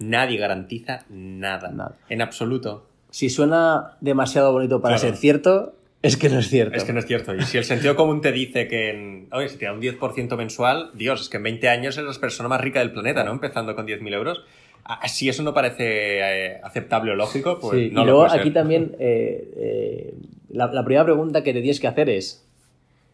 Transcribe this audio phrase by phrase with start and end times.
[0.00, 1.96] nadie garantiza nada.
[2.08, 2.86] En absoluto.
[3.10, 6.76] Si suena demasiado bonito para ser cierto, es que no es cierto.
[6.76, 7.34] Es que no es cierto.
[7.34, 10.36] Y si el sentido común te dice que en, oye, si te da un 10%
[10.36, 13.32] mensual, Dios, es que en 20 años eres la persona más rica del planeta, ¿no?
[13.32, 14.42] Empezando con 10.000 euros.
[14.84, 17.90] Ah, si eso no parece eh, aceptable o lógico, pues sí.
[17.92, 20.14] no y luego aquí también eh, eh,
[20.48, 22.46] la, la primera pregunta que te tienes que hacer es,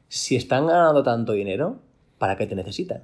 [0.09, 1.81] si están ganando tanto dinero,
[2.19, 3.03] ¿para qué te necesitan?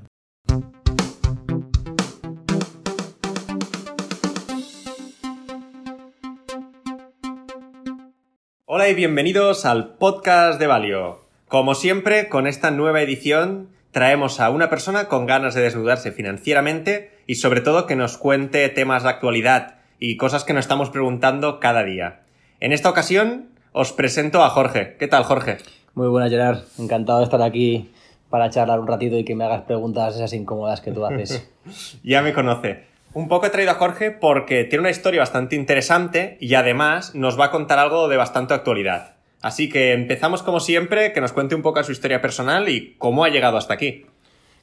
[8.82, 11.20] Hola y bienvenidos al podcast de Valio.
[11.46, 17.12] Como siempre, con esta nueva edición traemos a una persona con ganas de desnudarse financieramente
[17.28, 21.60] y sobre todo que nos cuente temas de actualidad y cosas que nos estamos preguntando
[21.60, 22.22] cada día.
[22.58, 24.96] En esta ocasión os presento a Jorge.
[24.98, 25.58] ¿Qué tal, Jorge?
[25.94, 26.62] Muy buenas, Gerard.
[26.76, 27.88] Encantado de estar aquí
[28.30, 31.48] para charlar un ratito y que me hagas preguntas esas incómodas que tú haces.
[32.02, 32.91] ya me conoce.
[33.14, 37.38] Un poco he traído a Jorge porque tiene una historia bastante interesante y además nos
[37.38, 39.16] va a contar algo de bastante actualidad.
[39.42, 43.24] Así que empezamos como siempre, que nos cuente un poco su historia personal y cómo
[43.24, 44.06] ha llegado hasta aquí.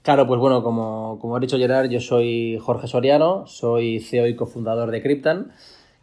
[0.02, 4.36] Claro, pues bueno, como, como ha dicho Gerard, yo soy Jorge Soriano, soy CEO y
[4.36, 5.52] cofundador de Cryptan,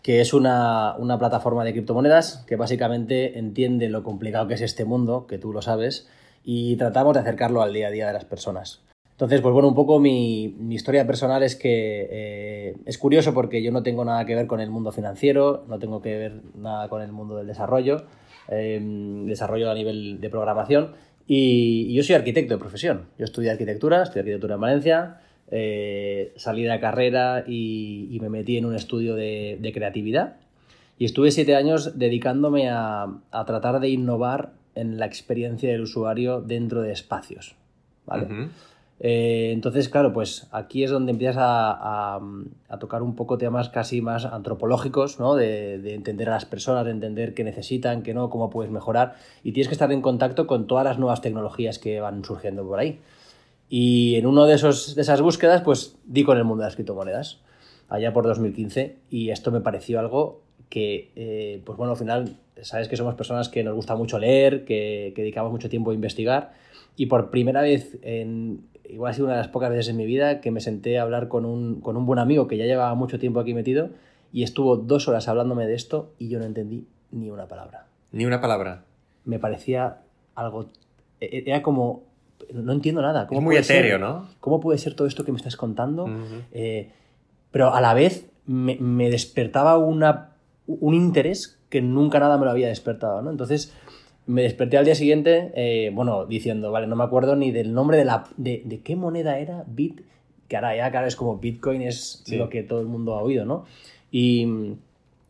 [0.02, 4.84] que es una, una plataforma de criptomonedas que básicamente entiende lo complicado que es este
[4.84, 6.08] mundo, que tú lo sabes,
[6.44, 8.86] y tratamos de acercarlo al día a día de las personas.
[9.16, 13.72] Entonces, pues bueno, un poco mi, historia personal es que eh, es curioso porque yo
[13.72, 17.00] no tengo nada que ver con el mundo financiero, no tengo que ver nada con
[17.00, 18.04] el mundo del desarrollo,
[18.50, 18.78] eh,
[19.24, 20.92] desarrollo a nivel de programación,
[21.26, 23.06] y, yo soy arquitecto de profesión.
[23.18, 25.20] Yo estudié arquitectura, estudié arquitectura en Valencia,
[25.50, 30.36] eh, salí de la carrera y, me metí en un estudio de, creatividad.
[30.98, 36.82] Y estuve siete años dedicándome a, tratar de innovar en la experiencia del usuario dentro
[36.82, 37.56] de espacios.
[38.04, 38.50] ¿vale?
[38.98, 42.20] Eh, entonces, claro, pues aquí es donde empiezas a,
[42.80, 45.34] tocar un poco temas casi más antropológicos, ¿no?
[45.34, 49.16] De, entender a las personas, de entender qué necesitan, qué no, cómo puedes mejorar.
[49.42, 52.78] Y tienes que estar en contacto con todas las nuevas tecnologías que van surgiendo por
[52.78, 53.00] ahí.
[53.68, 56.76] Y en una de, esos, de esas búsquedas, pues di con el mundo de las
[56.76, 57.40] criptomonedas,
[57.88, 58.96] allá por 2015.
[59.10, 60.40] Y esto me pareció algo
[60.70, 64.64] que, eh, pues bueno, al final, sabes que somos personas que nos gusta mucho leer,
[64.64, 66.54] que, que dedicamos mucho tiempo a investigar.
[66.96, 70.06] Y por primera vez en, igual ha sido una de las pocas veces en mi
[70.06, 72.94] vida que me senté a hablar con un, con un buen amigo que ya llevaba
[72.94, 73.90] mucho tiempo aquí metido
[74.32, 77.86] y estuvo dos horas hablándome de esto y yo no entendí ni una palabra.
[78.12, 78.84] Ni una palabra.
[79.24, 79.98] Me parecía
[80.34, 80.70] algo...
[81.20, 82.04] E, e, era como...
[82.52, 83.26] No entiendo nada.
[83.26, 84.28] ¿Cómo es muy etéreo, ¿no?
[84.40, 86.06] ¿Cómo puede ser todo esto que me estás contando?
[86.52, 86.92] Eh,
[87.50, 90.34] pero a la vez me, me despertaba una,
[90.66, 93.30] un interés que nunca nada me lo había despertado, ¿no?
[93.30, 93.74] Entonces
[94.26, 97.96] me desperté al día siguiente, eh, bueno, diciendo, vale, no me acuerdo ni del nombre
[97.96, 98.24] de la.
[98.36, 100.00] de, de qué moneda era, Bit,
[100.48, 103.44] que ahora ya, claro, es como Bitcoin, es lo que todo el mundo ha oído,
[103.44, 103.64] ¿no?
[104.10, 104.76] Y,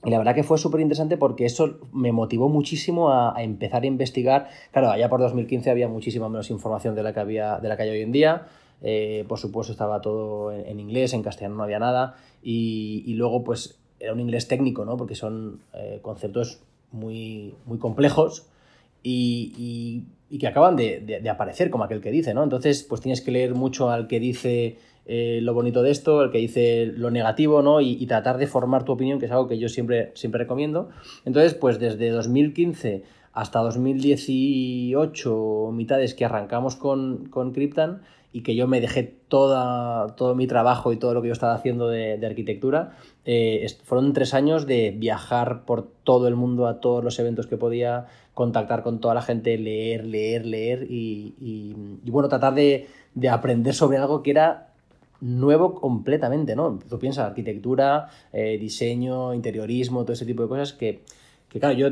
[0.04, 4.48] la verdad que fue súper interesante porque eso me motivó muchísimo a, empezar a investigar.
[4.70, 7.84] Claro, allá por 2015 había muchísima menos información de la que, había, de la que
[7.84, 8.46] hay hoy en día.
[8.82, 12.16] Eh, por supuesto, estaba todo en, inglés, en castellano no había nada.
[12.40, 14.96] Y, y, luego, pues, era un inglés técnico, ¿no?
[14.96, 16.60] Porque son eh, conceptos
[16.92, 18.46] muy, muy complejos
[19.02, 20.04] y,
[20.38, 22.42] que acaban de, aparecer, como aquel que dice, ¿no?
[22.42, 24.76] Entonces, pues tienes que leer mucho al que dice
[25.06, 27.80] eh, lo bonito de esto, al que dice lo negativo, ¿no?
[27.80, 30.88] Y, tratar de formar tu opinión, que es algo que yo siempre, siempre recomiendo.
[31.24, 38.00] Entonces, pues desde 2015 hasta 2018, mitades que arrancamos con, con Cryptan,
[38.36, 41.54] y que yo me dejé toda, todo mi trabajo y todo lo que yo estaba
[41.54, 42.92] haciendo de, arquitectura.
[43.24, 47.56] Eh, fueron tres años de viajar por todo el mundo a todos los eventos que
[47.56, 51.74] podía, contactar con toda la gente, leer, leer, leer y,
[52.04, 52.86] bueno, tratar de,
[53.30, 54.68] aprender sobre algo que era
[55.22, 56.78] nuevo completamente, ¿no?
[56.90, 61.00] Tú piensas, arquitectura, eh, diseño, interiorismo, todo ese tipo de cosas que,
[61.48, 61.88] que claro, yo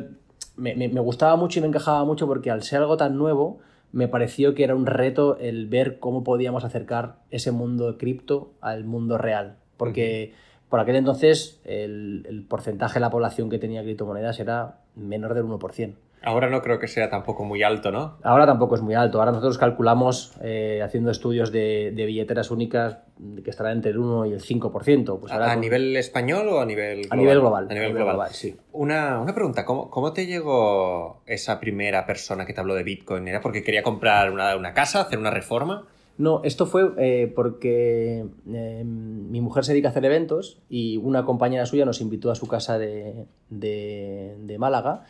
[0.57, 3.61] me, me, gustaba mucho y me encajaba mucho porque al ser algo tan nuevo,
[3.95, 8.85] me pareció que era un reto el ver cómo podíamos acercar ese mundo cripto al
[8.85, 9.57] mundo real.
[9.77, 10.33] Porque
[10.69, 15.45] por aquel entonces el, el, porcentaje de la población que tenía criptomonedas era menor del
[15.45, 15.95] 1%.
[16.25, 18.17] Ahora no creo que sea tampoco muy alto, ¿no?
[18.23, 19.19] Ahora tampoco es muy alto.
[19.19, 22.99] Ahora nosotros calculamos, eh, haciendo estudios de, billeteras únicas,
[23.43, 25.21] que estará entre el 1 y el 5%.
[25.21, 27.11] Pues ¿A, nivel español o a nivel global?
[27.11, 27.67] A nivel global.
[27.71, 28.29] A nivel, global.
[28.33, 28.57] sí.
[28.73, 33.29] Una, pregunta, ¿Cómo, ¿cómo, te llegó esa primera persona que te habló de Bitcoin?
[33.29, 35.87] ¿Era porque quería comprar una, casa, hacer una reforma?
[36.17, 41.25] No, esto fue eh, porque em, mi mujer se dedica a hacer eventos y una
[41.25, 45.05] compañera suya nos invitó a su casa de, de Málaga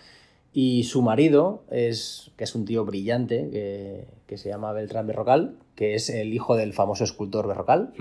[0.55, 5.57] Y su marido, es, que es un tío brillante, que, que se llama Beltrán Berrocal,
[5.75, 7.93] que es el hijo del famoso escultor Berrocal.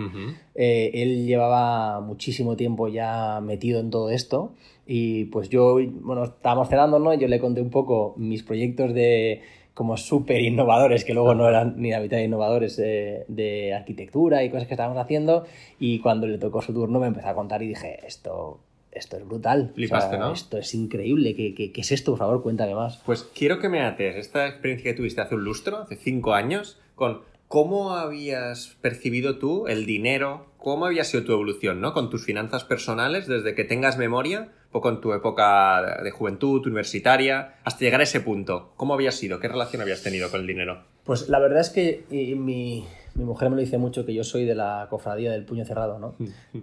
[0.56, 4.54] Eh, él llevaba muchísimo tiempo ya metido en todo esto
[4.86, 7.14] y pues yo, bueno, estábamos cenando, ¿no?
[7.14, 9.42] Yo le conté un poco mis proyectos de
[9.74, 14.44] como súper innovadores, que luego no eran ni la mitad de innovadores de, de, arquitectura
[14.44, 15.46] y cosas que estábamos haciendo.
[15.80, 18.60] Y cuando le tocó su turno me empezó a contar y dije, esto,
[18.96, 19.72] esto es brutal.
[19.76, 20.34] Flipaste, ¿no?
[20.34, 21.36] Esto es increíble.
[21.36, 22.12] ¿Qué, ¿Qué, qué, es esto?
[22.12, 22.98] Por favor, cuéntame más.
[23.06, 26.80] Pues quiero que me ates esta experiencia que tuviste hace un lustro, hace cinco años,
[26.96, 31.94] con cómo habías percibido tú el dinero, cómo había sido tu evolución, ¿no?
[31.94, 37.56] Con tus finanzas personales desde que tengas memoria, poco en tu época de juventud, universitaria,
[37.64, 38.74] hasta llegar a ese punto.
[38.76, 39.40] ¿Cómo había sido?
[39.40, 40.84] ¿Qué relación habías tenido con el dinero?
[41.04, 42.86] Pues la verdad es que mi,
[43.16, 46.00] mi mujer me lo dice mucho que yo soy de la cofradía del puño cerrado,
[46.00, 46.16] ¿no?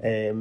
[0.03, 0.35] eh,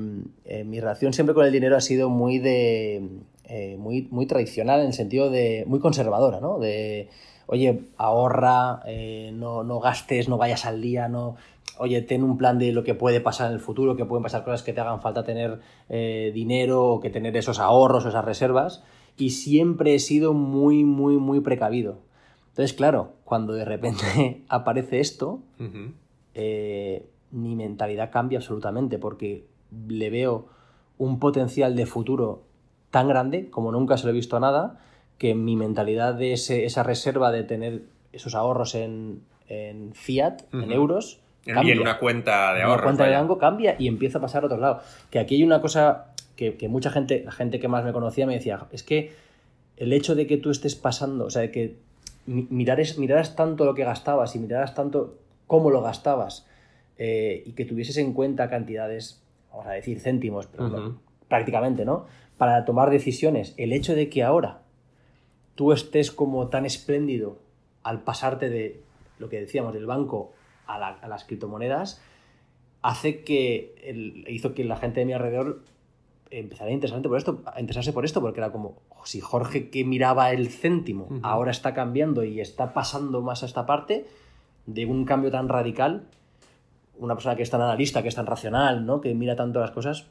[0.46, 3.08] eh, mi relación siempre con el dinero ha sido muy de...
[3.52, 5.64] Eh, muy, muy tradicional en el sentido de...
[5.68, 6.60] muy conservadora, ¿no?
[6.60, 7.10] De,
[7.48, 11.36] oye, ahorra, eh, no, no gastes, no vayas al día, no...
[11.80, 14.44] Oye, ten un plan de lo que puede pasar en el futuro, que pueden pasar
[14.44, 15.60] cosas que te hagan falta tener
[15.90, 18.84] eh, dinero o que tener esos ahorros o esas reservas.
[19.18, 21.98] Y siempre he sido muy, muy, muy precavido.
[22.50, 25.92] Entonces, claro, cuando de repente aparece esto, uh -huh.
[26.34, 29.46] eh, mi mentalidad cambia absolutamente porque
[29.88, 30.48] le veo
[30.98, 32.44] un potencial de futuro
[32.90, 34.80] tan grande como nunca se lo he visto a nada,
[35.18, 40.58] que mi mentalidad de ese, esa reserva de tener esos ahorros en, en fiat, uh
[40.58, 40.64] -huh.
[40.64, 41.74] en euros, cambia.
[41.74, 42.78] Y en una cuenta de ahorros.
[42.78, 44.82] Una cuenta de banco cambia y empieza a pasar a otro lado.
[45.12, 48.26] Que aquí hay una cosa que, que, mucha gente, la gente que más me conocía
[48.26, 49.14] me decía, es que
[49.78, 51.78] el hecho de que tú estés pasando, o sea, de que
[52.26, 55.18] mirares, miraras tanto lo que gastabas y miraras tanto
[55.48, 56.46] cómo lo gastabas
[56.98, 59.22] eh, y que tuvieses en cuenta cantidades,
[59.52, 60.98] vamos a decir céntimos, pero uh -huh.
[61.28, 62.06] prácticamente, ¿no?
[62.38, 63.54] Para tomar decisiones.
[63.58, 64.62] El hecho de que ahora
[65.56, 67.40] tú estés como tan espléndido
[67.84, 68.82] al pasarte de
[69.18, 70.32] lo que decíamos del banco
[70.68, 72.02] a, la, a las criptomonedas
[72.82, 75.64] hace que el, hizo que la gente de mi alrededor
[76.32, 79.84] empezara a interesarse por esto, a interesarse por esto, porque era como, si Jorge que
[79.84, 81.20] miraba el céntimo uh -huh.
[81.24, 84.06] ahora está cambiando y está pasando más a esta parte
[84.66, 86.04] de un cambio tan radical,
[86.98, 89.02] una persona que es tan analista, que es tan racional, ¿no?
[89.02, 90.08] que mira tanto las cosas,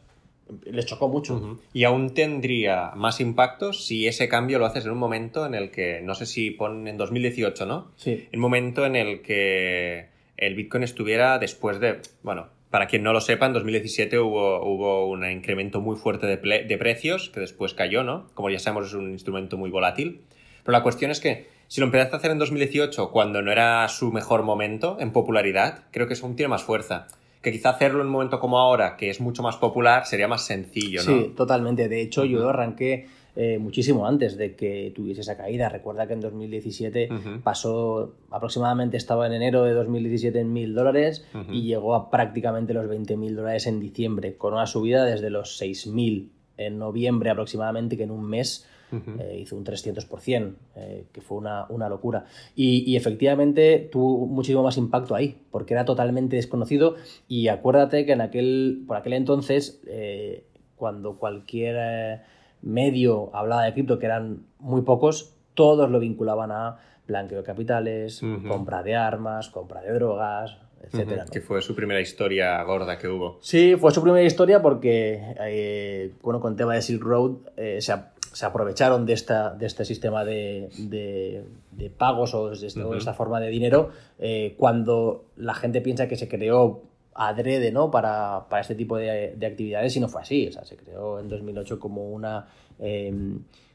[0.64, 1.34] le chocó mucho.
[1.34, 1.58] Uh -huh.
[1.74, 5.70] Y aún tendría más impacto si ese cambio lo haces en un momento en el
[5.70, 7.88] que, no sé si pon en 2018, ¿no?
[7.96, 8.28] Sí.
[8.32, 13.12] En un momento en el que el Bitcoin estuviera después de, bueno, para quien no
[13.12, 17.74] lo sepa, en 2017 hubo, hubo un incremento muy fuerte de, de, precios, que después
[17.74, 18.26] cayó, ¿no?
[18.34, 20.20] Como ya sabemos, es un instrumento muy volátil.
[20.64, 23.88] Pero la cuestión es que si lo empezaste a hacer en 2018, cuando no era
[23.88, 27.06] su mejor momento en popularidad, creo que eso aún tiene más fuerza.
[27.42, 30.44] Que quizá hacerlo en un momento como ahora, que es mucho más popular, sería más
[30.44, 31.18] sencillo, ¿no?
[31.18, 31.88] Sí, totalmente.
[31.88, 32.30] De hecho, uh -huh.
[32.30, 33.06] yo arranqué
[33.40, 35.68] eh, muchísimo antes de que tuviese esa caída.
[35.68, 37.42] Recuerda que en 2017 uh -huh.
[37.44, 41.54] pasó, aproximadamente estaba en enero de 2017 en mil dólares uh -huh.
[41.54, 45.56] y llegó a prácticamente los 20 mil dólares en diciembre, con una subida desde los
[45.56, 49.20] 6 mil en noviembre aproximadamente, que en un mes Uh -huh.
[49.20, 52.24] eh, hizo un 300%, eh, que fue una, una locura.
[52.56, 56.96] Y, y, efectivamente tuvo muchísimo más impacto ahí, porque era totalmente desconocido.
[57.28, 60.42] Y acuérdate que en aquel, por aquel entonces, eh,
[60.74, 62.22] cuando cualquier
[62.62, 68.22] medio hablaba de cripto, que eran muy pocos, todos lo vinculaban a blanqueo de capitales,
[68.22, 68.48] uh -huh.
[68.48, 71.22] compra de armas, compra de drogas, etcétera.
[71.22, 71.26] Uh -huh.
[71.26, 71.32] ¿no?
[71.32, 73.38] Que fue su primera historia gorda que hubo.
[73.40, 77.78] Sí, fue su primera historia porque, eh, bueno, con el tema de Silk Road eh,
[77.80, 77.94] se,
[78.32, 82.92] se, aprovecharon de, esta, de este sistema de, de, de pagos o de, este, uh
[82.92, 82.98] -huh.
[82.98, 86.82] esta forma de dinero eh, cuando la gente piensa que se creó
[87.18, 87.90] adrede ¿no?
[87.90, 90.46] para, para este tipo de, de, actividades y no fue así.
[90.46, 92.46] O sea, se creó en 2008 como una...
[92.78, 93.12] Eh,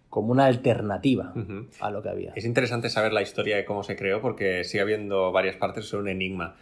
[0.10, 1.68] como una alternativa uh -huh.
[1.80, 2.34] a lo que había.
[2.36, 5.94] Es interesante saber la historia de cómo se creó porque sigue habiendo varias partes, es
[5.94, 6.56] un enigma.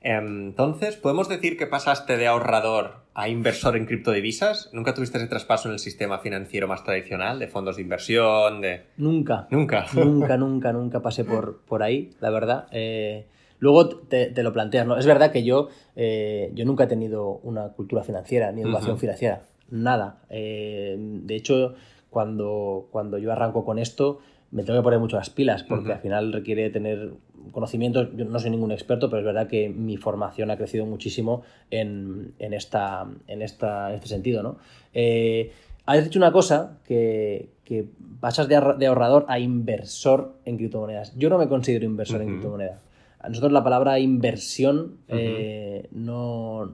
[0.00, 4.70] Entonces, ¿podemos decir que pasaste de ahorrador a inversor en criptodivisas?
[4.72, 8.62] ¿Nunca tuviste ese traspaso en el sistema financiero más tradicional, de fondos de inversión?
[8.62, 8.84] De...
[8.96, 9.46] Nunca.
[9.50, 9.84] Nunca.
[9.92, 12.66] Nunca, nunca, nunca pasé por, por ahí, la verdad.
[12.70, 13.26] Eh,
[13.58, 14.96] luego te, te, lo planteas, ¿no?
[14.98, 18.96] Es verdad que yo, eh, yo nunca he tenido una cultura financiera ni educación uh
[18.96, 19.00] -huh.
[19.00, 19.42] financiera.
[19.70, 20.20] Nada.
[20.30, 21.74] Eh, de hecho,
[22.10, 24.20] cuando, cuando yo arranco con esto,
[24.50, 25.94] me tengo que poner mucho las pilas, porque uh -huh.
[25.94, 27.12] al final requiere tener
[27.52, 28.08] conocimientos.
[28.16, 32.34] Yo no soy ningún experto, pero es verdad que mi formación ha crecido muchísimo en,
[32.38, 34.42] en, esta, en, esta, en este sentido.
[34.42, 34.58] ¿no?
[34.94, 35.50] Eh,
[35.84, 37.86] has dicho una cosa que, que
[38.20, 41.16] pasas de, ahorrador a inversor en criptomonedas.
[41.16, 42.26] Yo no me considero inversor uh -huh.
[42.26, 42.85] en criptomonedas.
[43.26, 45.18] A nosotros la palabra inversión uh -huh.
[45.18, 46.72] eh, no,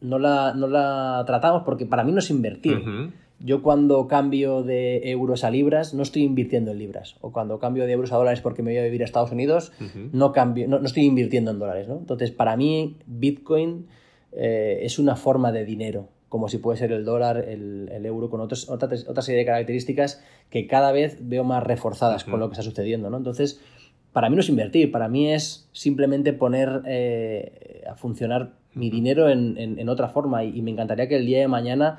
[0.00, 2.82] no, la, no la tratamos porque para mí no es invertir.
[3.44, 7.16] Yo cuando cambio de euros a libras no estoy invirtiendo en libras.
[7.20, 9.72] O cuando cambio de euros a dólares porque me voy a vivir a Estados Unidos,
[10.12, 11.88] no, cambio, no, estoy invirtiendo en dólares.
[11.88, 11.98] ¿no?
[11.98, 13.86] Entonces, para mí, Bitcoin
[14.32, 18.40] eh, es una forma de dinero, como si puede ser el dólar, el, euro, con
[18.40, 22.54] otros, otra, otra, serie de características que cada vez veo más reforzadas con lo que
[22.54, 23.10] está sucediendo.
[23.10, 23.18] ¿no?
[23.18, 23.60] Entonces,
[24.12, 29.28] para mí no es invertir, para mí es simplemente poner eh, a funcionar mi dinero
[29.28, 31.98] en, otra forma y, me encantaría que el día de mañana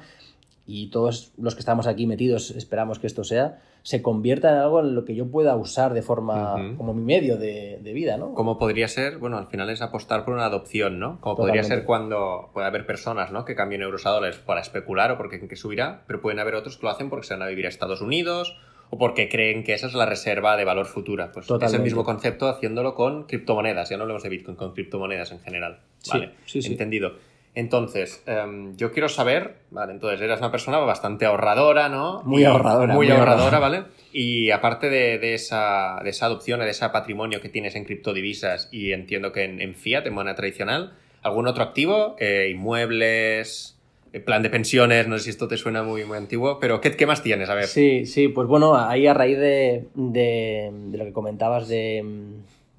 [0.65, 4.79] y todos los que estamos aquí metidos esperamos que esto sea, se convierta en algo
[4.79, 8.34] en lo que yo pueda usar de forma como mi medio de, vida, ¿no?
[8.34, 11.20] Como podría ser, bueno, al final es apostar por una adopción, ¿no?
[11.20, 13.43] Como podría ser cuando puede haber personas, ¿no?
[13.46, 16.77] Que cambien euros a dólares para especular o porque que subirá, pero pueden haber otros
[16.77, 18.58] que lo hacen porque se van a vivir a Estados Unidos
[18.94, 21.32] o porque creen que esa es la reserva de valor futura.
[21.32, 25.32] Pues es el mismo concepto haciéndolo con criptomonedas, ya no hablamos de Bitcoin, con criptomonedas
[25.32, 25.80] en general.
[26.12, 27.14] Vale, sí, sí, entendido.
[27.56, 32.22] Entonces, em, yo quiero saber, vale, entonces eras una persona bastante ahorradora, ¿no?
[32.24, 32.94] Muy ahorradora.
[32.94, 33.84] Muy, ahorradora, ¿vale?
[34.12, 38.92] Y aparte de, esa, de esa adopción, de ese patrimonio que tienes en criptodivisas y
[38.92, 42.16] entiendo que en, fiat, en moneda tradicional, ¿algún otro activo?
[42.20, 43.76] Eh, ¿Inmuebles?
[44.25, 47.08] Plan de pensiones, no sé si esto te suena muy, muy antiguo, pero ¿qué, ¿qué,
[47.08, 47.50] más tienes?
[47.50, 47.65] A ver.
[47.65, 52.05] Sí, sí, pues bueno, ahí a raíz de, de, lo que comentabas de,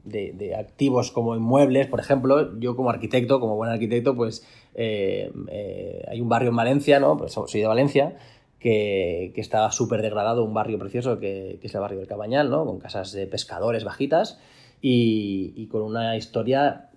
[0.04, 6.04] de, activos como inmuebles, por ejemplo, yo como arquitecto, como buen arquitecto, pues eh, eh,
[6.08, 7.16] hay un barrio en Valencia, ¿no?
[7.16, 8.16] Pues soy de Valencia,
[8.60, 12.48] que, que está súper degradado, un barrio precioso que, que, es el barrio del Cabañal,
[12.48, 12.64] ¿no?
[12.64, 14.38] Con casas de pescadores bajitas
[14.86, 16.90] y, con una historia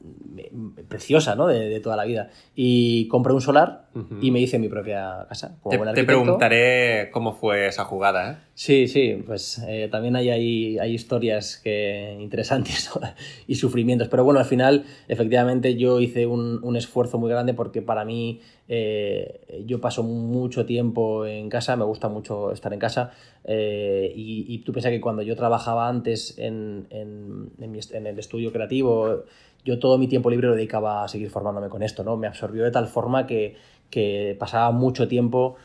[0.88, 1.48] preciosa, ¿no?
[1.48, 2.30] De, toda la vida.
[2.56, 3.88] Y compré un solar
[4.22, 5.58] y me hice mi propia casa.
[5.70, 8.36] te, preguntaré cómo fue esa jugada, ¿eh?
[8.54, 12.90] Sí, sí, pues eh, también hay, hay, hay, historias que, interesantes
[13.48, 14.08] y sufrimientos.
[14.08, 18.42] Pero bueno, al final, efectivamente, yo hice un, un esfuerzo muy grande porque para mí
[18.70, 23.12] eh, yo paso mucho tiempo en casa, me gusta mucho estar en casa.
[23.44, 29.24] Eh, y, tú piensas que cuando yo trabajaba antes en, en, en, el estudio creativo,
[29.66, 32.18] yo todo mi tiempo libre lo dedicaba a seguir formándome con esto, ¿no?
[32.18, 33.56] Me absorbió de tal forma que,
[33.90, 35.56] que pasaba mucho tiempo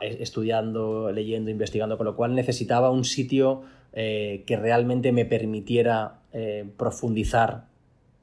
[0.00, 3.62] estudiando, leyendo, investigando, con lo cual necesitaba un sitio
[3.92, 7.66] eh, que realmente me permitiera eh, profundizar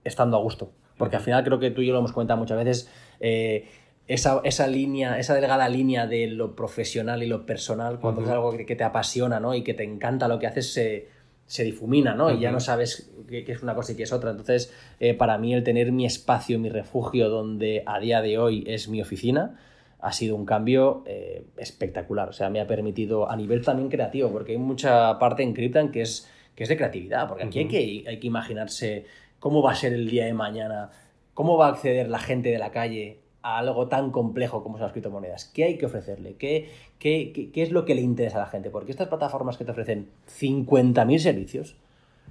[0.04, 0.72] estando a gusto.
[0.98, 3.68] Porque al final creo que tú y yo lo hemos comentado muchas veces, eh,
[4.08, 8.56] esa, esa, línea, esa delgada línea de lo profesional y lo personal, cuando es algo
[8.56, 9.56] que, te apasiona ¿no?
[9.56, 11.08] y que te encanta lo que haces, se,
[11.54, 12.32] se difumina, ¿no?
[12.32, 14.32] Y ya no sabes qué, es una cosa y qué es otra.
[14.32, 14.74] Entonces,
[15.20, 19.04] para mí el tener mi espacio, mi refugio, donde a día de hoy es mi
[19.04, 19.56] oficina,
[20.00, 22.28] ha sido un cambio eh, espectacular.
[22.28, 25.92] O sea, me ha permitido a nivel también creativo, porque hay mucha parte en Cryptan
[25.92, 29.06] que es, que es de creatividad, porque aquí hay, que, hay que imaginarse
[29.38, 30.90] cómo va a ser el día de mañana,
[31.36, 34.86] cómo va a acceder la gente de la calle a algo tan complejo como son
[34.86, 35.46] las criptomonedas.
[35.46, 36.36] ¿Qué hay que ofrecerle?
[36.36, 38.70] ¿Qué, qué, qué, es lo que le interesa a la gente?
[38.70, 40.10] Porque estas plataformas que te ofrecen
[40.40, 41.76] 50.000 servicios,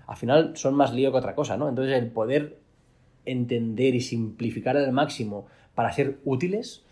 [0.07, 1.69] al final son más lío que otra cosa, ¿no?
[1.69, 2.57] Entonces el poder
[3.25, 6.85] entender y simplificar al máximo para ser útiles,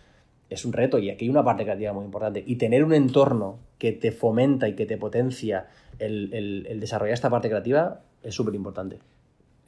[0.48, 2.42] es un reto y aquí hay una parte creativa muy importante.
[2.46, 7.48] Y tener un entorno que te fomenta y que te potencia el, desarrollar esta parte
[7.48, 8.98] creativa es súper importante.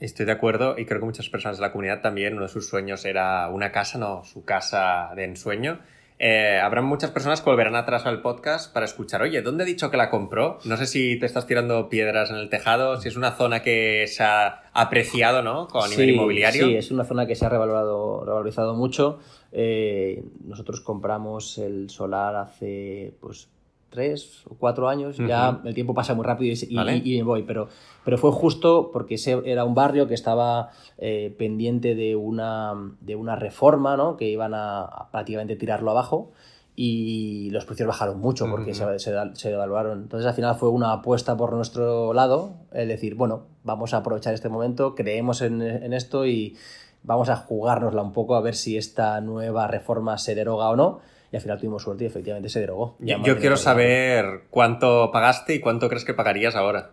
[0.03, 2.69] Estoy de acuerdo y creo que muchas personas de la comunidad también, uno de sus
[2.69, 5.79] sueños era una casa, no, su casa de ensueño.
[6.19, 9.93] Eh, habrá muchas personas que volverán atrás al podcast para escuchar, oye, ¿dónde ha dicho
[9.93, 10.59] que la compró?
[10.65, 14.09] No sé si te estás tirando piedras en el tejado, si es una zona que
[14.09, 15.69] se ha apreciado, ¿no?
[15.69, 16.67] Con nivel inmobiliario.
[16.67, 19.21] Sí, es una zona que se ha revalorado, revalorizado mucho.
[19.53, 23.49] Eh, nosotros compramos el solar hace pues
[23.93, 27.69] tres o cuatro años, ya el tiempo pasa muy rápido y, me voy, pero,
[28.05, 33.15] pero fue justo porque ese era un barrio que estaba eh, pendiente de una, de
[33.15, 34.17] una reforma, ¿no?
[34.17, 36.33] que iban a, prácticamente tirarlo abajo
[36.75, 40.03] y los precios bajaron mucho porque se, se, devaluaron.
[40.03, 44.33] Entonces al final fue una apuesta por nuestro lado, el decir, bueno, vamos a aprovechar
[44.33, 46.57] este momento, creemos en, en esto y
[47.03, 51.01] vamos a jugárnosla un poco a ver si esta nueva reforma se deroga o no.
[51.33, 52.97] Y al final tuvimos suerte y efectivamente se derogó.
[53.01, 56.91] Yo, quiero saber cuánto pagaste y cuánto crees que pagarías ahora.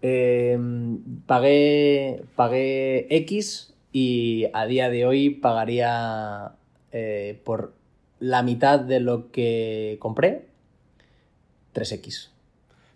[0.00, 6.52] Em, pagué, pagué X y a día de hoy pagaría
[6.92, 7.74] eh, por
[8.18, 10.46] la mitad de lo que compré
[11.74, 12.30] 3X.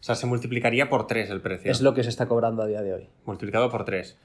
[0.01, 1.71] O sea, se multiplicaría por 3 el precio.
[1.71, 3.09] Es lo que se está cobrando a día de hoy.
[3.27, 4.17] Multiplicado por 3.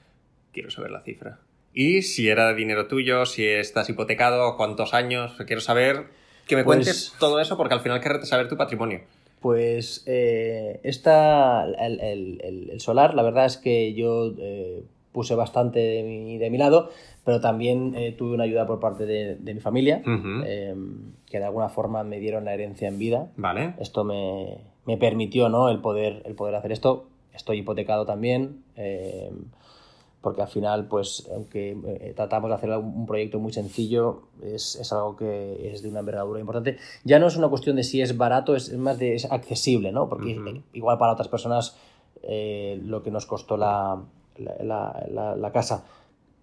[0.54, 1.40] Quiero saber la cifra.
[1.74, 5.38] Y si era dinero tuyo, si estás hipotecado, cuántos años.
[5.46, 6.08] Quiero saber
[6.50, 9.02] que me cuentes pues todo eso porque al final querré saber tu patrimonio.
[9.40, 16.38] Pues eh, esta, el, solar, la verdad es que yo eh, puse bastante de mi,
[16.38, 16.90] de mi lado,
[17.24, 20.02] pero también eh, tuve una ayuda por parte de, de mi familia,
[20.46, 20.76] eh,
[21.26, 23.30] que de alguna forma me dieron la herencia en vida.
[23.38, 23.76] Vale.
[23.80, 25.70] Esto me, me permitió ¿no?
[25.70, 27.08] el, poder, el poder hacer esto.
[27.34, 29.32] Estoy hipotecado también, eh,
[30.22, 34.92] porque al final, pues, aunque eh, tratamos de hacer un proyecto muy sencillo, es, es
[34.92, 36.78] algo que es de una envergadura importante.
[37.06, 40.10] Ya no es una cuestión de si es barato, es, más de es accesible, ¿no?
[40.10, 41.78] Porque eh, igual para otras personas
[42.24, 44.02] eh, lo que nos costó la,
[44.38, 45.86] la, la- casa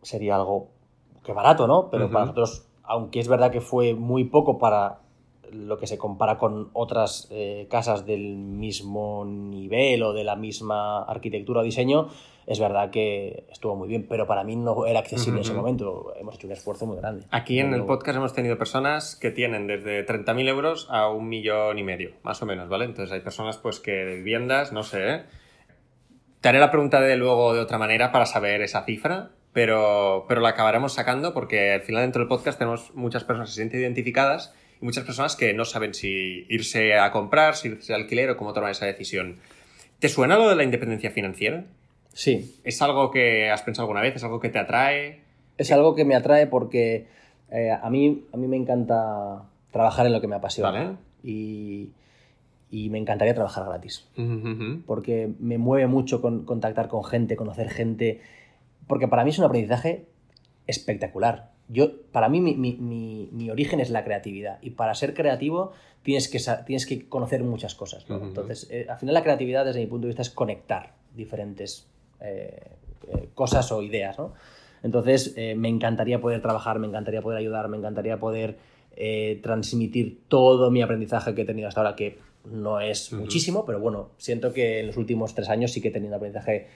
[0.03, 0.69] sería algo
[1.23, 1.91] que barato, ¿no?
[1.91, 5.01] Pero para nosotros, aunque es verdad que fue muy poco para
[5.53, 11.03] lo que se compara con otras eh, casas del mismo nivel o de la misma
[11.05, 12.09] arquitectura o diseño,
[12.47, 16.15] es verdad que estuvo muy bien, pero para mí no era accesible en ese momento.
[16.19, 17.25] Hemos hecho un esfuerzo muy grande.
[17.31, 21.79] Aquí en el podcast hemos tenido personas que tienen desde 30.000 euros a un millón
[21.79, 22.85] y medio, más o menos, ¿vale?
[22.85, 25.23] Entonces hay personas pues que de viviendas, no sé, ¿eh?
[26.41, 30.41] Te haré la pregunta de luego de otra manera para saber esa cifra, pero, pero
[30.41, 33.81] la acabaremos sacando porque al final dentro del podcast tenemos muchas personas que se sienten
[33.81, 38.31] identificadas y muchas personas que no saben si irse a comprar, si irse a alquiler
[38.31, 39.41] o cómo tomar esa decisión.
[39.99, 41.65] ¿Te suena lo de la independencia financiera?
[42.17, 44.17] Sí, ¿Es algo que has pensado alguna vez?
[44.17, 45.21] ¿Es algo que te atrae?
[45.59, 47.07] es algo que me atrae porque
[47.51, 50.71] eh, a, mí, a mí me encanta trabajar en lo que me apasiona.
[50.71, 50.97] Vale.
[51.23, 51.91] Y,
[52.71, 54.07] y me encantaría trabajar gratis.
[54.87, 58.21] Porque me mueve mucho con, contactar con gente, conocer gente,
[58.87, 60.07] porque para mí es un aprendizaje
[60.67, 61.51] espectacular.
[61.69, 65.73] Yo, para mí mi, mi- mi- mi origen es la creatividad y para ser creativo
[66.03, 68.09] tienes que, tienes que conocer muchas cosas.
[68.09, 68.23] ¿no?
[68.23, 71.89] Entonces, eh, al final la creatividad desde mi punto de vista es conectar diferentes
[72.21, 72.71] eh,
[73.35, 74.19] cosas o ideas.
[74.19, 74.33] ¿no?
[74.83, 78.57] Entonces, eh, me encantaría poder trabajar, me encantaría poder ayudar, me encantaría poder
[78.97, 83.81] eh, transmitir todo mi aprendizaje que he tenido hasta ahora, que no es muchísimo, pero
[83.81, 86.69] bueno, siento que en los últimos tres años sí que he tenido aprendizaje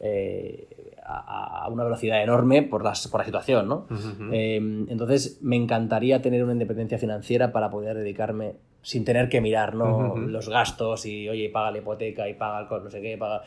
[0.00, 0.66] eh,
[1.04, 3.86] a, a una velocidad enorme por, las, por la situación, ¿no?
[4.32, 9.74] Eh, entonces, me encantaría tener una independencia financiera para poder dedicarme sin tener que mirar
[9.74, 10.16] ¿no?
[10.16, 13.42] Los gastos y, oye, paga la hipoteca y paga el no sé qué, paga...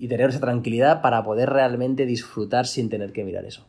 [0.00, 3.64] Y tener esa tranquilidad para poder realmente disfrutar sin tener que mirar eso.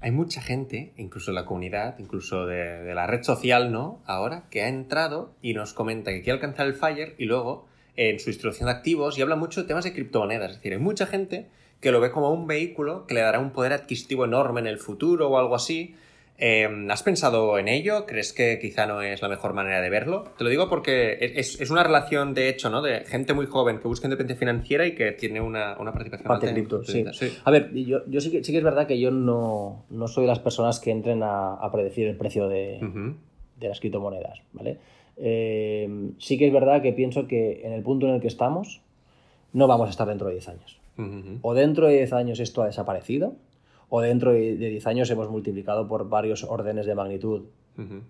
[0.00, 4.00] Hay mucha gente, incluso en la comunidad, incluso de, la red social, ¿no?
[4.06, 7.66] Ahora, que ha entrado y nos comenta que quiere alcanzar el FIRE y luego
[7.96, 10.50] en su instrucción de activos y habla mucho de temas de criptomonedas.
[10.50, 11.46] Es decir, hay mucha gente
[11.80, 14.78] que lo ve como un vehículo que le dará un poder adquisitivo enorme en el
[14.78, 15.94] futuro o algo así.
[16.38, 18.04] Eh, ¿Has pensado en ello?
[18.06, 20.24] ¿Crees que quizá no es la mejor manera de verlo?
[20.36, 22.82] Te lo digo porque es, es una relación, de hecho, ¿no?
[22.82, 26.48] De gente muy joven que busca independencia financiera y que tiene una, una participación Parte
[26.48, 27.04] alta en cripto, sí.
[27.44, 30.24] A ver, yo, yo sí, que, sí que es verdad que yo no, no soy
[30.24, 32.80] de las personas que entren a, a predecir el precio de,
[33.60, 34.78] las criptomonedas, ¿vale?
[35.16, 38.82] Eh, sí que es verdad que pienso que en el punto en el que estamos
[39.54, 40.78] no vamos a estar dentro de 10 años.
[41.42, 43.34] O dentro de 10 años esto ha desaparecido,
[43.88, 47.42] o dentro de de 10 años hemos multiplicado por varios órdenes de magnitud,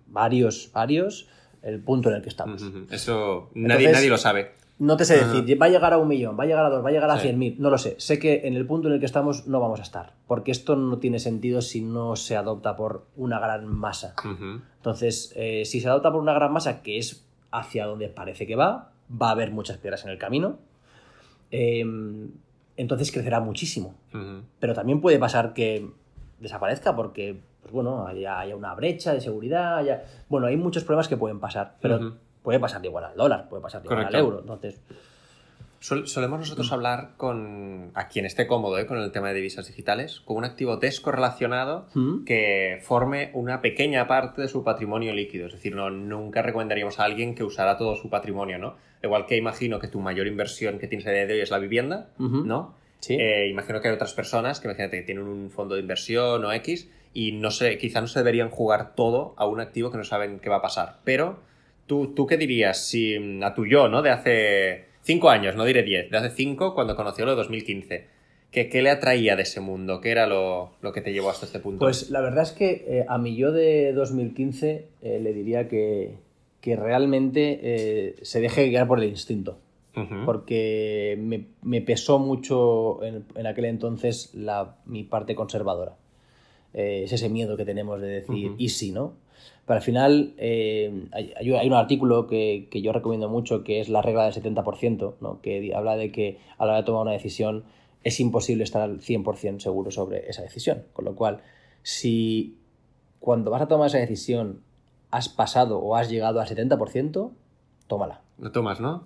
[0.07, 1.27] varios, varios,
[1.61, 2.63] el punto en el que estamos.
[2.91, 4.51] Eso nadie, Entonces- nadie lo sabe.
[4.79, 6.85] No te sé decir, va a llegar a un millón, va a llegar a dos,
[6.85, 7.23] va a llegar a Sí.
[7.23, 7.95] cien mil, no lo sé.
[7.97, 10.75] Sé que en el punto en el que estamos no vamos a estar, porque esto
[10.75, 14.13] no tiene sentido si no se adopta por una gran masa.
[14.77, 18.55] Entonces, eh, si se adopta por una gran masa, que es hacia donde parece que
[18.55, 20.59] va, va a haber muchas piedras en el camino,
[21.49, 21.83] eh,
[22.77, 23.95] entonces crecerá muchísimo.
[24.59, 25.89] Pero también puede pasar que
[26.39, 30.03] desaparezca porque, pues bueno, haya, haya una brecha de seguridad, haya...
[30.29, 33.61] Bueno, hay muchos problemas que pueden pasar, pero puede pasar de igual al dólar, puede
[33.61, 34.39] pasar de igual al euro.
[34.39, 34.81] Entonces,
[35.79, 38.85] solemos nosotros hablar con, a quien esté cómodo ¿eh?
[38.85, 42.23] con el tema de divisas digitales, con un activo descorrelacionado ¿Mm?
[42.25, 45.47] que forme una pequeña parte de su patrimonio líquido.
[45.47, 48.75] Es decir, no, nunca recomendaríamos a alguien que usara todo su patrimonio, ¿no?
[49.03, 51.59] Igual que imagino que tu mayor inversión que tienes a día de hoy es la
[51.59, 52.09] vivienda.
[52.17, 52.75] ¿no?
[52.99, 53.13] Sí.
[53.13, 56.51] Eh, imagino que hay otras personas que imagínate que tienen un fondo de inversión o
[56.51, 60.03] X y no sé, quizá no se deberían jugar todo a un activo que no
[60.03, 60.99] saben qué va a pasar.
[61.03, 61.39] Pero,
[61.85, 64.01] ¿tú, tú qué dirías si mm, a tu yo, ¿no?
[64.01, 68.05] De hace cinco años, no diré diez, de hace cinco, cuando conoció lo de 2015.
[68.51, 69.99] ¿Qué, qué le atraía de ese mundo?
[69.99, 71.79] ¿Qué era lo, lo que te llevó hasta este punto?
[71.79, 76.15] Pues la verdad es que eh, a mi yo de 2015 eh, le diría que,
[76.61, 79.57] que realmente eh, se deje guiar por el instinto.
[80.25, 85.95] Porque me, me pesó mucho en, en aquel entonces la, mi parte conservadora.
[86.75, 88.51] Eh, es ese miedo que tenemos de decir.
[88.59, 89.15] ¿y si no?
[89.67, 94.01] Pero al final eh, hay, un artículo que, que yo recomiendo mucho que es la
[94.01, 95.41] regla del 70%, ¿no?
[95.41, 97.65] que habla de que a la hora de tomar una decisión
[98.05, 100.83] es imposible estar al 100% seguro sobre esa decisión.
[100.93, 101.41] Con lo cual,
[101.83, 102.57] si
[103.19, 104.61] cuando vas a tomar esa decisión
[105.11, 107.31] has pasado o has llegado al 70%,
[107.87, 108.21] tómala.
[108.37, 109.03] Lo tomas, ¿no?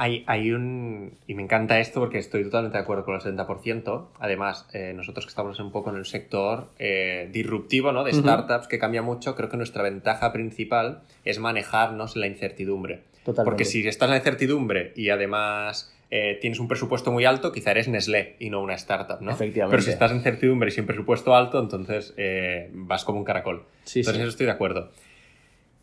[0.00, 1.18] Hay, hay un...
[1.26, 4.06] Y me encanta esto porque estoy totalmente de acuerdo con el 70%.
[4.20, 8.04] Además, eh, nosotros que estamos un poco en el sector eh, disruptivo, ¿no?
[8.04, 13.02] De startups, que cambia mucho, creo que nuestra ventaja principal es manejarnos la incertidumbre.
[13.24, 13.44] Totalmente.
[13.44, 17.72] Porque si estás en la incertidumbre y además eh, tienes un presupuesto muy alto, quizá
[17.72, 19.32] eres Nestlé y no una startup, ¿no?
[19.32, 19.72] Efectivamente.
[19.72, 23.64] Pero si estás en incertidumbre y sin presupuesto alto, entonces eh, vas como un caracol.
[23.84, 24.22] Sí, entonces sí.
[24.22, 24.90] eso estoy de acuerdo.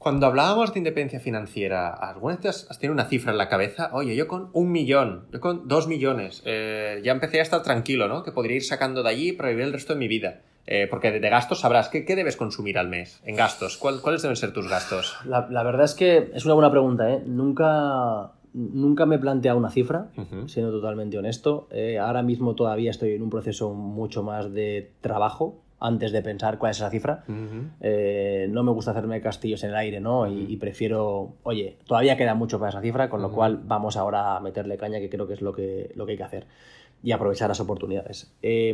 [0.06, 3.90] Cuando hablábamos de independencia financiera, ¿alguna vez has, tenido una cifra en la cabeza?
[3.92, 8.08] Oye, yo con un millón, yo con dos millones, eh, ya empecé a estar tranquilo,
[8.08, 8.22] ¿no?
[8.22, 10.42] Que podría ir sacando de allí para vivir el resto de mi vida.
[10.68, 13.78] Eh, porque de, gastos sabrás, ¿qué, ¿qué debes consumir al mes en gastos?
[13.78, 15.16] ¿Cuál- ¿Cuáles deben ser tus gastos?
[15.26, 17.24] La, la verdad es que es una buena pregunta, ¿eh?
[17.26, 20.10] Nunca, nunca me he planteado una cifra,
[20.46, 21.68] siendo totalmente honesto.
[21.72, 26.58] Eh, ahora mismo todavía estoy en un proceso mucho más de trabajo antes de pensar
[26.58, 27.24] cuál es esa cifra.
[27.82, 30.28] Eh, no me gusta hacerme castillos en el aire, ¿no?
[30.28, 34.36] Y, y prefiero, oye, todavía queda mucho para esa cifra, con lo cual vamos ahora
[34.36, 36.46] a meterle caña, que creo que es lo que, lo que hay que hacer,
[37.04, 38.34] y aprovechar las oportunidades.
[38.42, 38.74] Eh,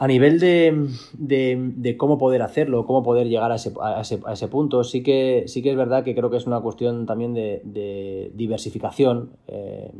[0.00, 4.20] a nivel de, de- de cómo poder hacerlo, cómo poder llegar a ese, a ese-
[4.26, 7.04] a ese punto, sí que, sí que es verdad que creo que es una cuestión
[7.04, 9.30] también de, de diversificación.
[9.48, 9.90] Eh,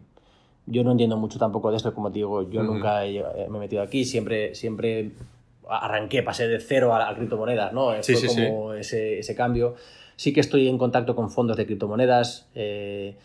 [0.70, 2.74] yo no entiendo mucho tampoco de esto, como te digo, yo Ujú.
[2.74, 5.11] nunca he- eh, me he metido aquí, siempre, siempre
[5.68, 7.92] arranqué, pasé de cero a, a criptomonedas, ¿no?
[8.02, 9.74] Sí, Fue sí, como Ese, ese cambio.
[10.16, 12.48] Sí que estoy en contacto con fondos de criptomonedas.
[12.54, 13.16] eh,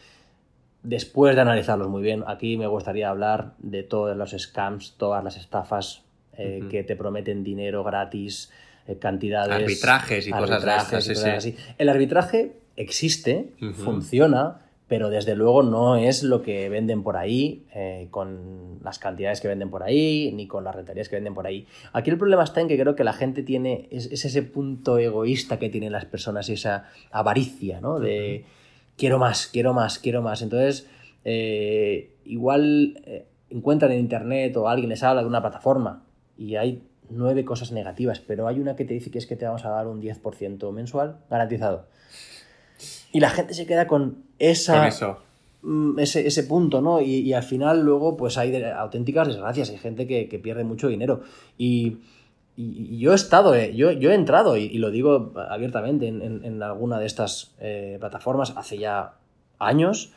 [0.84, 5.38] después de analizarlos muy bien, aquí me gustaría hablar de todos los scams, todas las
[5.38, 6.04] estafas
[6.38, 6.70] eh, Ujú.
[6.70, 8.52] que te prometen dinero gratis,
[8.88, 9.52] eh, cantidades.
[9.62, 11.52] Arbitrajes y cosas de arbitrajes estas, y sí, cosas sí.
[11.52, 11.74] así.
[11.78, 13.72] El arbitraje existe, Ujú.
[13.74, 14.63] funciona,
[14.94, 19.48] pero desde luego no es lo que venden por ahí, eh, con las cantidades que
[19.48, 21.66] venden por ahí, ni con las rentabilidades que venden por ahí.
[21.94, 25.00] Aquí el problema está en que creo que la gente tiene, es, es ese punto
[25.00, 28.00] egoísta que tienen las personas, esa avaricia, ¿no?
[28.00, 28.46] De
[28.96, 30.44] quiero más, quiero más, quiero más.
[30.44, 30.88] Entonces,
[31.26, 36.04] eh, igual eh, encuentran en internet o alguien les habla de una plataforma
[36.38, 39.46] y hay nueve cosas negativas, pero hay una que te dice que es que te
[39.46, 41.88] vamos a dar un 10% mensual garantizado.
[43.14, 45.20] Y la gente se queda con esa Con eso.
[45.62, 47.00] mm, ese, ese punto, ¿no?
[47.00, 50.64] Y, y al final luego pues hay de- auténticas desgracias, hay gente que, que pierde
[50.66, 51.22] mucho dinero.
[51.58, 52.00] Y,
[52.58, 56.22] y- y yo he estado, eh, yo, yo he entrado, y, lo digo abiertamente, en,
[56.22, 59.14] en- en alguna de estas eh, plataformas hace ya
[59.60, 60.12] años.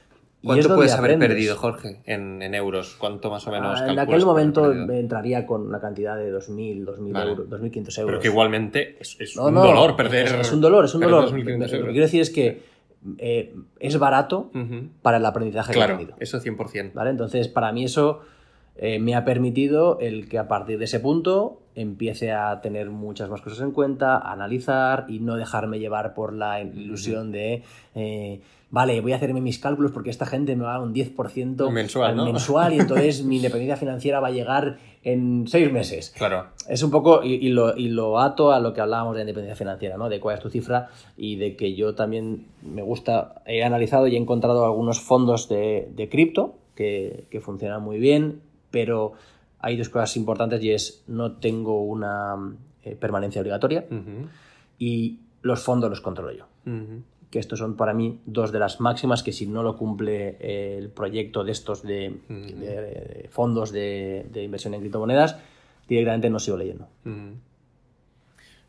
[0.45, 1.29] ¿Cuánto puedes haber aprendes.
[1.29, 2.95] perdido, Jorge, en, en euros?
[3.01, 3.81] ¿Cuánto más o menos?
[3.81, 7.31] Ah, en aquel haber momento entraría con una cantidad de 2.000, 2.000 Vale.
[7.31, 7.95] euros, 2.500 euros.
[8.07, 10.27] Pero que igualmente es, es No, un no, dolor perder.
[10.27, 11.29] Es, es un dolor, es un dolor.
[11.33, 12.76] 2.500 Lo que quiero decir es que
[13.19, 14.51] eh, es barato
[15.03, 16.16] para el aprendizaje que he Claro, tenido.
[16.21, 16.92] eso 100%.
[16.95, 17.11] ¿vale?
[17.11, 18.21] Entonces, para mí eso
[18.77, 23.29] eh, me ha permitido el que a partir de ese punto empiece a tener muchas
[23.31, 27.62] más cosas en cuenta, a analizar y no dejarme llevar por la ilusión de,
[27.95, 28.40] eh,
[28.71, 31.71] vale, voy a hacerme mis cálculos porque esta gente me va a dar un 10%
[31.71, 32.25] Mensual, al ¿no?
[32.27, 36.13] mensual y entonces mi independencia financiera va a llegar en seis meses.
[36.17, 36.47] Claro.
[36.69, 39.57] Es un poco, y, y lo, y lo ato a lo que hablábamos de independencia
[39.57, 40.09] financiera, ¿no?
[40.09, 44.17] De cuál es tu cifra y de que yo también me gusta, he analizado y
[44.17, 48.41] he encontrado algunos fondos de, de cripto que, que funcionan muy bien,
[48.73, 49.13] pero
[49.61, 52.35] hay dos cosas importantes y es no tengo una
[52.83, 53.87] eh, permanencia obligatoria
[54.79, 56.45] y los fondos los controlo yo.
[56.67, 57.03] Ujú.
[57.37, 60.77] Que estos son para mí dos de las máximas que si no lo cumple eh,
[60.79, 62.40] el proyecto de estos de, Ujú.
[62.40, 65.37] de- de fondos de, de inversión en criptomonedas,
[65.87, 66.88] directamente no sigo leyendo.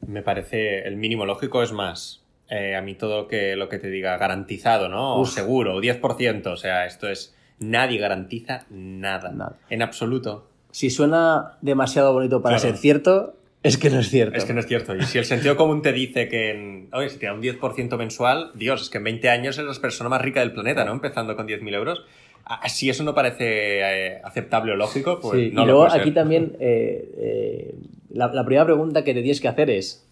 [0.05, 2.25] Me parece el mínimo lógico es más.
[2.49, 5.17] eh, a mí todo lo que, lo que te diga garantizado, ¿no?
[5.17, 6.47] O seguro, o 10%.
[6.47, 7.33] O sea, esto es.
[7.59, 9.31] Nadie garantiza nada.
[9.31, 9.55] Nada.
[9.69, 10.45] En absoluto.
[10.71, 12.71] Si suena demasiado bonito para Claro.
[12.73, 14.37] ser cierto, es que no es cierto.
[14.37, 14.95] Es que no es cierto.
[14.95, 17.97] Y si el sentido común te dice que, en, oye, si te da un 10%
[17.97, 20.91] mensual, Dios, es que en 20 años eres la persona más rica del planeta, ¿no?
[20.93, 22.03] Empezando con 10.000 euros.
[22.67, 26.01] Si eso no parece eh, aceptable o lógico, pues Sí, no y lo luego ser.
[26.01, 27.75] aquí también eh, eh,
[28.09, 30.07] la, la primera pregunta que te tienes que hacer es,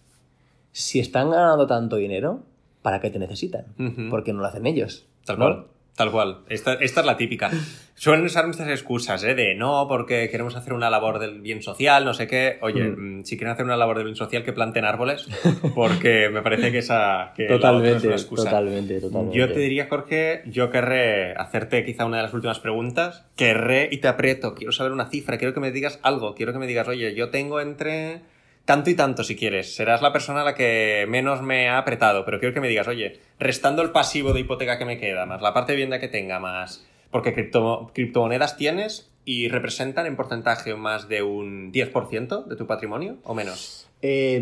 [0.72, 2.42] si están ganando tanto dinero,
[2.82, 3.64] ¿para qué te necesitan?
[3.78, 4.10] Ujú.
[4.10, 5.06] Porque no lo hacen ellos.
[5.24, 5.75] Tal ¿no?
[5.96, 6.40] Tal cual.
[6.50, 7.50] Esta, esta es la típica.
[7.94, 9.34] Suelen usar nuestras excusas, ¿eh?
[9.34, 12.58] De no, porque queremos hacer una labor del bien social, no sé qué.
[12.60, 13.20] Oye, Mm.
[13.20, 15.26] mm, si quieren hacer una labor del bien social, que planten árboles,
[15.74, 18.44] porque me parece que esa que otra es Totalmente, una excusa.
[18.44, 19.38] totalmente, totalmente.
[19.38, 23.24] Yo te diría, Jorge, yo querré hacerte quizá una de las últimas preguntas.
[23.34, 24.54] Querré y te aprieto.
[24.54, 26.34] Quiero saber una cifra, quiero que me digas algo.
[26.34, 28.20] Quiero que me digas, oye, yo tengo entre
[28.66, 29.74] tanto y tanto si quieres.
[29.74, 32.86] Serás la persona a la que menos me ha apretado, pero quiero que me digas,
[32.88, 36.08] oye, restando el pasivo de hipoteca que me queda, más la parte de vivienda que
[36.08, 36.84] tenga, más...
[37.10, 43.16] Porque cripto- criptomonedas tienes y representan en porcentaje más de un 10% de tu patrimonio
[43.24, 43.88] o menos.
[44.02, 44.40] Eh,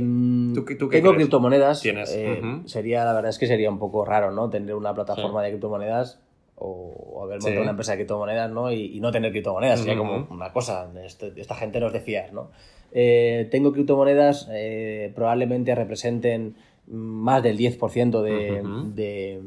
[0.54, 1.22] ¿Tú qué- tú qué tengo crees?
[1.24, 1.80] criptomonedas.
[1.82, 2.42] Tienes, eh.
[2.64, 4.50] Sería, la verdad es que sería un poco raro, ¿no?
[4.50, 6.18] Tener una plataforma de criptomonedas.
[6.56, 8.70] o haber montado una empresa de criptomonedas ¿no?
[8.72, 9.80] y, no tener criptomonedas.
[9.80, 12.32] Sería como una cosa, esta gente no es de fiar.
[12.32, 12.50] ¿no?
[12.94, 16.54] Eh, tengo criptomonedas, eh, probablemente representen
[16.86, 18.62] más del 10% de,
[18.94, 19.40] de,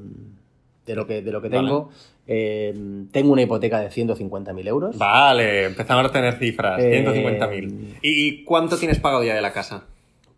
[0.85, 1.89] de, lo que, de lo que tengo.
[2.27, 2.73] Eh,
[3.11, 4.97] tengo una hipoteca de 150.000 euros.
[4.97, 6.79] Vale, empezamos a tener cifras.
[6.79, 7.99] 150.000.
[8.01, 9.85] ¿Y cuánto tienes pagado ya de la casa?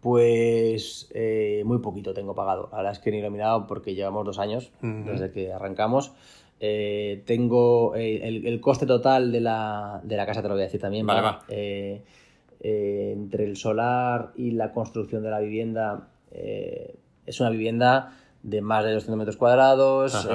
[0.01, 1.09] Pues
[1.65, 2.69] muy poquito tengo pagado.
[2.71, 6.13] Ahora es que ni lo he mirado porque llevamos dos años desde que arrancamos.
[6.61, 10.65] Eh, tengo eh, el, coste total de la, de la, casa, te lo voy a
[10.65, 11.07] decir también.
[11.47, 12.01] Eh,
[12.59, 18.93] entre el solar y la construcción de la vivienda, es una vivienda de más de
[18.93, 20.27] 200 metros cuadrados.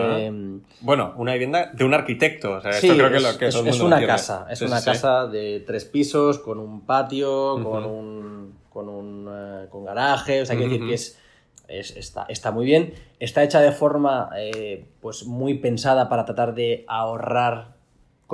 [0.80, 2.58] bueno, una vivienda de un arquitecto.
[2.58, 4.46] es, una casa.
[4.50, 8.54] Es una casa de tres pisos, con un patio, con un.
[8.70, 9.28] con un.
[9.70, 10.42] con garaje.
[10.42, 11.18] O sea, quiero decir que es
[11.68, 12.94] está, está, muy bien.
[13.18, 17.73] Está hecha de forma eh, pues muy pensada para tratar de ahorrar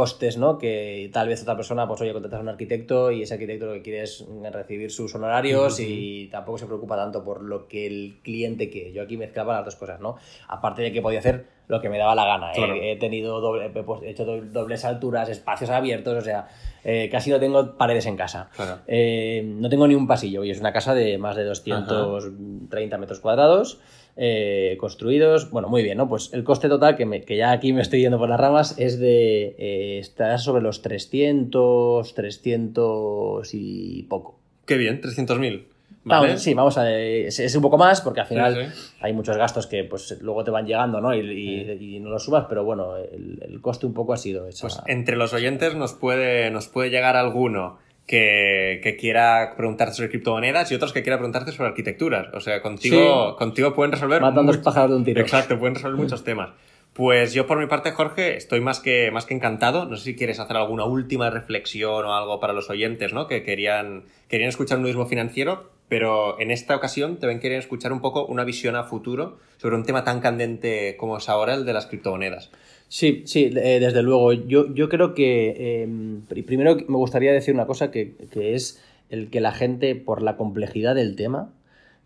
[0.01, 0.57] costes, ¿no?
[0.57, 3.75] Que tal vez otra persona, pues oye, contratas a un arquitecto y ese arquitecto lo
[3.75, 8.21] que quiere es recibir sus honorarios y tampoco se preocupa tanto por lo que el
[8.23, 8.95] cliente quiere.
[8.95, 10.17] Yo aquí mezclaba las dos cosas, ¿no?
[10.49, 12.53] Aparte de que podía hacer lo que me daba la gana.
[12.55, 16.49] He, tenido doble, pues, he hecho dobles alturas, espacios abiertos, o sea,
[16.83, 18.49] eh, casi no tengo paredes en casa.
[18.87, 23.21] Eh, no tengo ni un pasillo y es una casa de más de 230 metros
[23.21, 23.83] cuadrados.
[24.17, 25.51] Eh, construidos.
[25.51, 26.09] Bueno, muy bien, ¿no?
[26.09, 28.99] Pues el coste total, que, que ya aquí me estoy yendo por las ramas, es
[28.99, 29.55] de.
[29.59, 34.39] Eh, está sobre los 300, 300 y poco.
[34.67, 35.65] Qué bien, 300.000.
[36.03, 36.39] ¿Vale?
[36.39, 36.91] sí, vamos a.
[36.91, 40.67] Es, un poco más porque al final hay muchos gastos que pues luego te van
[40.67, 41.15] llegando, ¿no?
[41.15, 44.63] Y, no los subas, pero bueno, el, coste un poco ha sido esa...
[44.63, 50.71] Pues entre los oyentes nos puede, nos puede llegar alguno que, quiera preguntarte sobre criptomonedas
[50.73, 52.29] y otros que quiera preguntarte sobre arquitecturas.
[52.35, 54.21] O sea, contigo, contigo pueden resolver.
[54.21, 55.21] Matando pájaros de un tiro.
[55.21, 56.51] Exacto, pueden resolver muchos temas.
[56.93, 59.87] Pues yo por mi parte, Jorge, estoy más que, más que encantado.
[59.87, 63.29] No sé si quieres hacer alguna última reflexión o algo para los oyentes, ¿no?
[63.29, 68.01] Que querían, querían escuchar un nudismo financiero, pero en esta ocasión también querían escuchar un
[68.01, 71.73] poco una visión a futuro sobre un tema tan candente como es ahora el de
[71.73, 72.53] las criptomonedas.
[72.87, 74.33] Sí, sí, eh, desde luego.
[74.33, 79.41] Yo, yo creo que em, primero me gustaría decir una cosa que, es el que
[79.41, 81.53] la gente, por la complejidad del tema,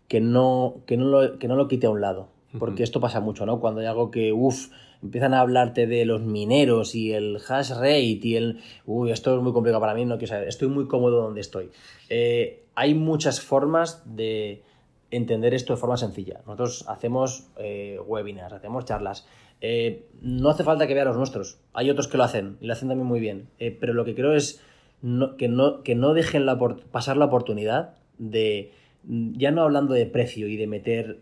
[0.07, 2.29] que no, que no, lo, que no lo quite a un lado.
[2.57, 3.59] Porque esto pasa mucho, ¿no?
[3.59, 4.69] Cuando hay algo que, uff,
[5.03, 9.43] empiezan a hablarte de los mineros y el hash rate y el, uy, esto es
[9.43, 11.69] muy complicado para mí, no quiero saber, estoy muy cómodo donde estoy.
[12.09, 14.63] Eh, hay muchas formas de
[15.11, 16.41] entender esto de forma sencilla.
[16.45, 19.25] Nosotros hacemos eh, webinars, hacemos charlas.
[19.61, 21.59] Eh, no hace falta que vea los nuestros.
[21.73, 23.47] Hay otros que lo hacen y lo hacen también muy bien.
[23.59, 24.61] Eh, pero lo que creo es
[25.37, 26.45] que, no, dejen
[26.91, 31.19] pasar la oportunidad de, ya no hablando de precio y de meter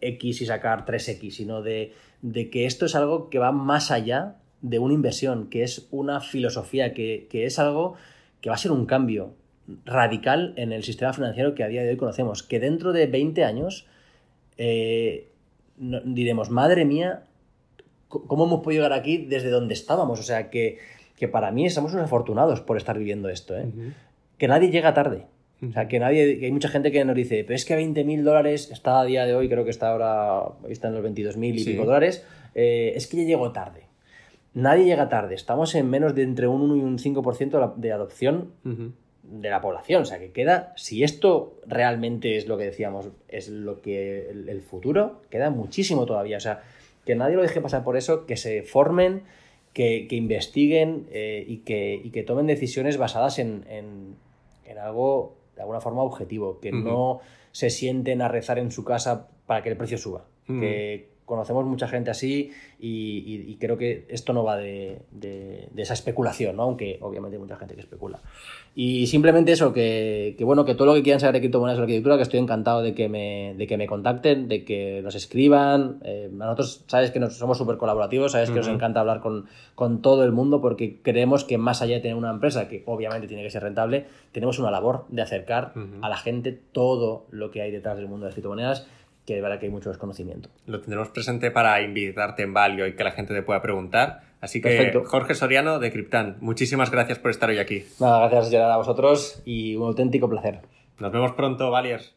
[0.00, 1.94] X y sacar 3X, sino de,
[2.50, 6.92] que esto es algo que va más allá de una inversión, que es una filosofía,
[6.92, 7.94] que es algo
[8.40, 9.34] que va a ser un cambio
[9.84, 13.44] radical en el sistema financiero que a día de hoy conocemos, que dentro de 20
[13.44, 13.86] años
[14.58, 15.28] eh,
[15.76, 17.24] diremos, madre mía,
[18.08, 20.20] ¿cómo hemos podido llegar aquí desde donde estábamos?
[20.20, 20.78] O sea, que,
[21.16, 23.66] que para mí estamos unos afortunados por estar viviendo esto, ¿eh?
[24.38, 25.26] Que nadie llega tarde.
[25.68, 28.70] O sea, que nadie, hay mucha gente que nos dice, pero es que 20.000 dólares
[28.72, 31.84] está a día de hoy, creo que está ahora, está en los 22.000 y pico
[31.84, 33.82] dólares, eh, es que ya llegó tarde.
[34.54, 38.52] Nadie llega tarde, estamos en menos de entre un 1 y un 5% de adopción
[39.30, 40.02] de la población.
[40.02, 44.60] O sea, que queda, si esto realmente es lo que decíamos, es lo que el,
[44.62, 46.36] futuro, queda muchísimo todavía.
[46.36, 46.62] O sea,
[47.04, 49.22] que nadie lo deje pasar por eso, que se formen,
[49.72, 54.16] que, investiguen eh, y, que, que, tomen decisiones basadas en, en,
[54.78, 57.20] algo de alguna forma objetivo, que no
[57.52, 60.24] se sienten a rezar en su casa para que el precio suba.
[60.46, 65.00] Que conocemos mucha gente así y, creo que esto no va de,
[65.76, 66.64] esa especulación, ¿no?
[66.64, 68.18] aunque obviamente hay mucha gente que especula.
[68.74, 72.16] Y simplemente eso, que, bueno, que todo lo que quieran saber de criptomonedas o arquitectura,
[72.16, 76.00] que estoy encantado de que me, de que me contacten, de que nos escriban.
[76.04, 80.02] Eh, a nosotros, sabes que somos súper colaborativos, sabes que nos encanta hablar con, con
[80.02, 83.44] todo el mundo porque creemos que más allá de tener una empresa, que obviamente tiene
[83.44, 87.70] que ser rentable, tenemos una labor de acercar a la gente todo lo que hay
[87.70, 88.88] detrás del mundo de las criptomonedas
[89.30, 90.48] que de verdad que hay mucho desconocimiento.
[90.66, 94.22] Lo tendremos presente para invitarte en Valio y que la gente te pueda preguntar.
[94.40, 97.84] Así que Jorge Soriano de Cryptan, muchísimas gracias por estar hoy aquí.
[98.00, 100.62] Nada, gracias Gerard a vosotros y un auténtico placer.
[100.98, 102.12] Nos vemos pronto, Valiers.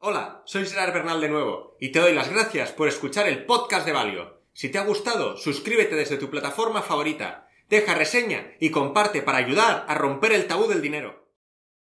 [0.00, 3.86] Hola, soy Gerard Bernal de nuevo y te doy las gracias por escuchar el podcast
[3.86, 4.40] de Valio.
[4.54, 9.84] Si te ha gustado, suscríbete desde tu plataforma favorita deja reseña y comparte para ayudar
[9.88, 11.17] a romper el tabú del dinero.